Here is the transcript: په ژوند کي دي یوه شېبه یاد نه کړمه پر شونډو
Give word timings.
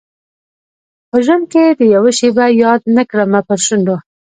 په 1.09 1.17
ژوند 1.25 1.43
کي 1.51 1.63
دي 1.77 1.85
یوه 1.95 2.11
شېبه 2.17 2.45
یاد 2.63 2.81
نه 2.95 3.03
کړمه 3.09 3.41
پر 3.47 3.59
شونډو 3.65 3.97